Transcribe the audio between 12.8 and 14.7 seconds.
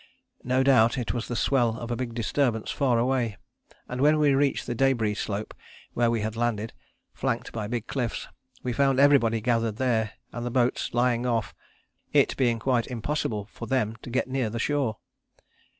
impossible for them to get near the